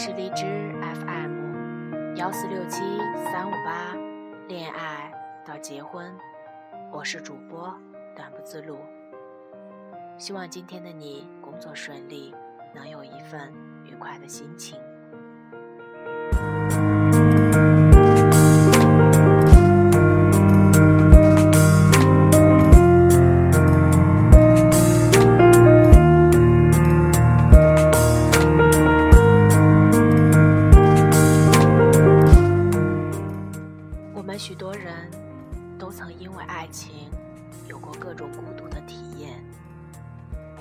[0.00, 0.44] 是荔枝
[0.80, 2.80] FM 幺四六七
[3.32, 3.96] 三五八，
[4.46, 5.12] 恋爱
[5.44, 6.14] 到结婚，
[6.92, 7.76] 我是主播
[8.14, 8.78] 短不自路。
[10.16, 12.32] 希望今天的你工作顺利，
[12.72, 13.52] 能有一份
[13.84, 14.78] 愉快的心情。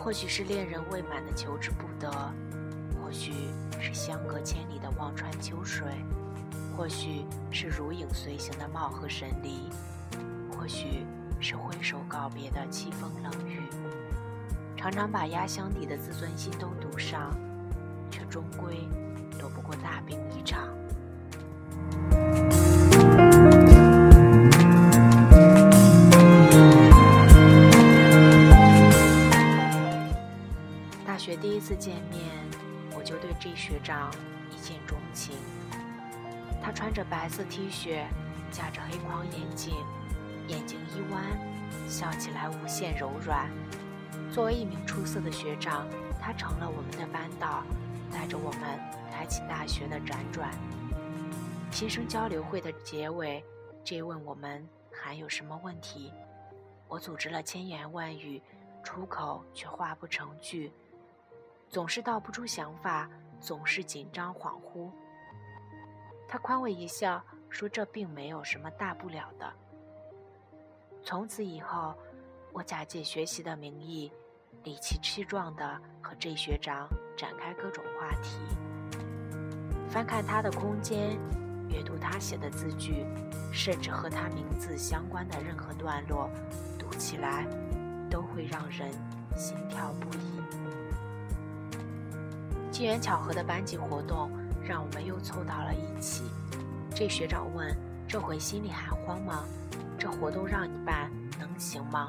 [0.08, 2.10] 或许是恋人未满的求之不得，
[2.96, 3.34] 或许
[3.78, 5.86] 是相隔千里的望穿秋水，
[6.78, 9.70] 或许是如影随形的貌合神离，
[10.50, 11.06] 或许
[11.42, 13.60] 是挥手告别的凄风冷雨，
[14.78, 17.36] 常常把压箱底的自尊心都赌上，
[18.10, 18.88] 却终归
[34.68, 35.34] 见钟情。
[36.62, 38.04] 他穿着白色 T 恤，
[38.52, 39.74] 架着黑框眼镜，
[40.50, 41.24] 眼睛一弯，
[41.88, 43.50] 笑起来无限柔软。
[44.30, 45.88] 作为一名出色的学长，
[46.20, 47.64] 他成了我们的班导，
[48.12, 48.62] 带着我们
[49.10, 50.52] 开启大学的辗转。
[51.72, 53.42] 新生交流会的结尾
[53.86, 56.12] ，J 问我们还有什么问题。
[56.90, 58.42] 我组织了千言万语，
[58.84, 60.74] 出口却话不成句。
[61.70, 63.10] 总是道不出想法，
[63.40, 64.90] 总是紧张恍惚。
[66.28, 69.54] 他宽慰一笑，说：“这并没有什么大不了的。”
[71.04, 71.96] 从此以后，
[72.52, 74.12] 我假借学习的名义，
[74.64, 78.40] 理直气壮地和 J 学长展开各种话题，
[79.88, 81.18] 翻看他的空间，
[81.70, 83.06] 阅读他写的字句，
[83.54, 86.30] 甚至和他名字相关的任何段落，
[86.78, 87.48] 读起来
[88.10, 88.92] 都会让人
[89.38, 90.42] 心跳不已。
[92.78, 94.30] 机缘巧合的班级活动，
[94.64, 96.26] 让我们又凑到了一起。
[96.94, 97.76] 这学长问
[98.08, 99.44] ：“这回心里还慌吗？
[99.98, 102.08] 这活动让你办，能行吗？”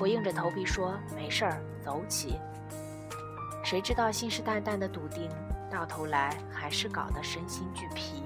[0.00, 2.38] 我硬着头皮说：“没事儿，走起。”
[3.62, 5.28] 谁知道信誓旦旦的笃定，
[5.70, 8.22] 到头来还是搞得身心俱疲。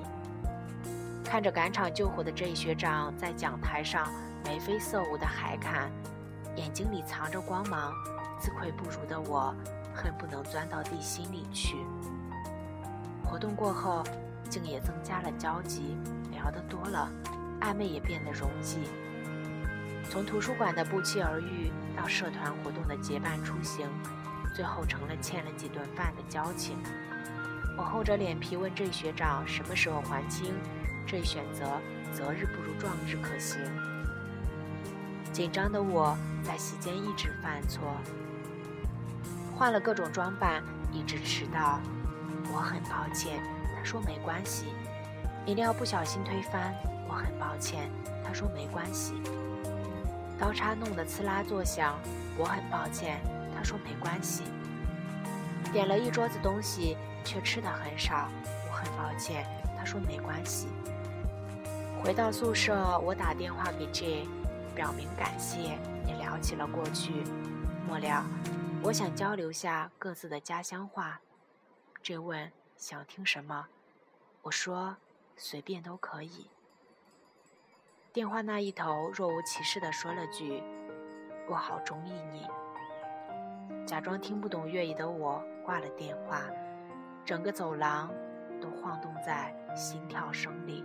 [1.24, 4.08] 看着赶场救火的这学长在讲台上
[4.44, 5.90] 眉飞色舞的海侃，
[6.54, 7.92] 眼睛里藏着光芒，
[8.38, 9.52] 自愧不如的我。
[9.94, 11.76] 恨不能钻到地心里去。
[13.24, 14.02] 活动过后，
[14.48, 15.96] 竟也增加了交集，
[16.32, 17.08] 聊得多了，
[17.60, 18.78] 暧昧也变得融洽。
[20.08, 23.88] 从图书馆的不期而遇，到社团活动的结伴出行，
[24.56, 26.76] 最后成了欠了几顿饭的交情。
[27.78, 30.52] 我厚着脸皮问这学长什么时候还清，
[31.06, 31.64] 这选择
[32.12, 33.60] 择日不如撞日可行。
[35.32, 37.96] 紧张的我在席间一直犯错。
[39.60, 41.80] 换了各种装扮，一直迟到。
[42.50, 43.42] 我很抱歉，
[43.76, 44.68] 他说没关系。
[45.44, 46.74] 饮料不小心推翻，
[47.06, 47.90] 我很抱歉，
[48.24, 49.20] 他说没关系。
[50.38, 51.94] 刀叉弄得呲啦作响，
[52.38, 53.20] 我很抱歉，
[53.54, 54.44] 他说没关系。
[55.70, 58.30] 点了一桌子东西，却吃的很少，
[58.66, 59.46] 我很抱歉，
[59.78, 60.68] 他说没关系。
[62.02, 64.26] 回到宿舍，我打电话给 J，
[64.74, 67.12] 表明感谢，也聊起了过去。
[67.86, 68.24] 末了。
[68.82, 71.20] 我想交流下各自的家乡话。
[72.02, 73.66] 这问想听什么？
[74.40, 74.96] 我说
[75.36, 76.48] 随便都可以。
[78.10, 80.62] 电话那一头若无其事地说了句
[81.46, 82.48] ：“我好中意你。”
[83.86, 86.42] 假装听不懂粤语的我挂了电话，
[87.24, 88.10] 整个走廊
[88.62, 90.82] 都晃动在心跳声里。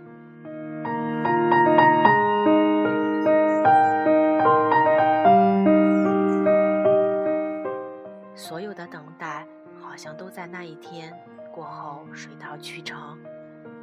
[8.86, 9.46] 等待
[9.80, 11.12] 好像都在那一天
[11.52, 13.18] 过后水到渠成，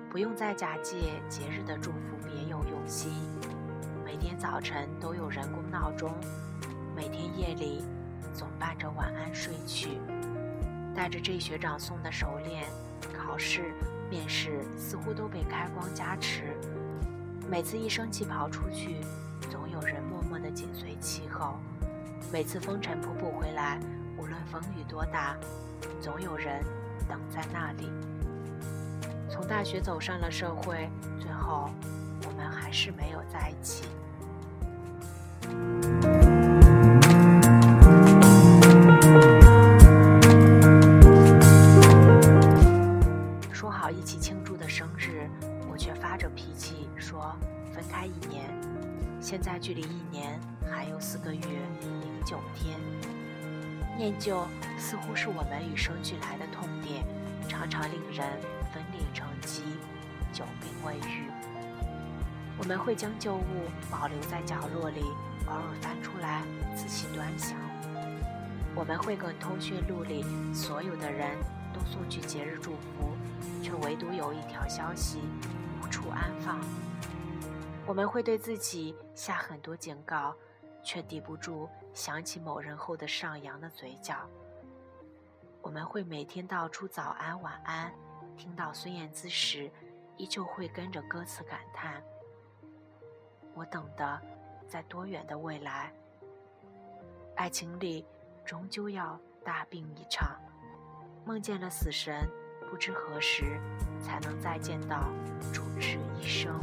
[0.10, 3.12] 不用再假借节日的祝福别有用心。
[4.06, 6.14] 每天早晨都有人工闹钟，
[6.96, 7.84] 每天夜里
[8.34, 10.00] 总伴着晚安睡去。
[10.96, 12.66] 带着这学长送的手链，
[13.18, 13.74] 考试、
[14.12, 16.56] 面试似乎都被开光加持。
[17.50, 18.98] 每次一生气跑出去，
[19.50, 21.56] 总有人默默的紧随其后。
[22.32, 23.80] 每次风尘仆仆回来，
[24.18, 25.36] 无论风雨多大
[26.02, 26.64] 总有人
[27.08, 27.92] 等在那里。
[29.30, 30.88] 从大学走上了社会
[31.20, 31.70] 最后
[32.28, 33.86] 我们还是没有在一起。
[43.52, 45.28] 说好一起庆祝的生日
[45.72, 47.36] 我却发着脾气说
[47.74, 48.44] 分开一年。
[49.20, 50.40] 现在距离一年
[50.70, 52.78] 还有四个月零九天
[53.98, 54.46] 念旧
[54.78, 57.06] 似乎是我们与生俱来的痛点，
[57.48, 58.28] 常常令人
[58.74, 59.64] 分裂成疾，
[60.32, 61.30] 久病未愈。
[62.58, 65.02] 我们会将旧物保留在角落里，
[65.48, 66.44] 偶尔翻出来
[66.76, 67.58] 仔细端详。
[68.76, 71.38] 我们会给通讯录里所有的人
[71.72, 73.16] 都送去节日祝福，
[73.62, 75.20] 却唯独有一条消息
[75.82, 76.60] 无处安放。
[77.86, 80.36] 我们会对自己下很多警告，
[80.84, 84.18] 却抵不住想起某人后的上扬的嘴角。
[85.62, 87.92] 我们会每天道出早安晚安，
[88.38, 89.72] 听到孙燕姿时，
[90.18, 92.04] 依旧会跟着歌词感叹：
[93.54, 94.22] 我等的，
[94.68, 95.92] 在多远的未来？
[97.36, 98.06] 爱情里。
[98.46, 100.38] 终究要大病一场，
[101.24, 102.30] 梦见了死神，
[102.70, 103.58] 不知何时
[104.02, 105.06] 才能再见到
[105.54, 106.60] 主治医生。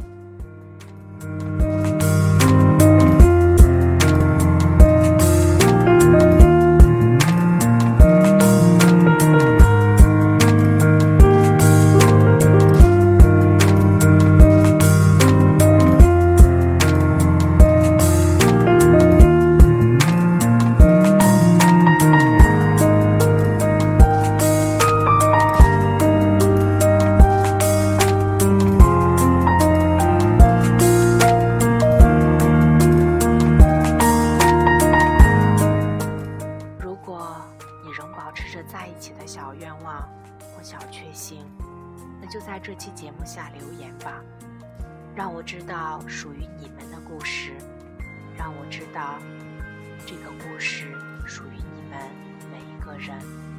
[41.21, 41.45] 行，
[42.19, 44.23] 那就在这期节目下留言吧，
[45.15, 47.51] 让我知道属于你们的故事，
[48.35, 49.19] 让我知道
[50.03, 50.87] 这个故事
[51.27, 52.09] 属于你们
[52.51, 53.50] 每一个人。